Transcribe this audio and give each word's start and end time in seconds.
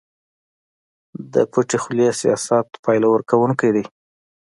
د 1.33 1.35
پټې 1.51 1.77
خولې 1.83 2.07
سياست 2.21 2.67
پايله 2.83 3.07
ورکوونکی 3.11 3.69
دی. 3.75 3.85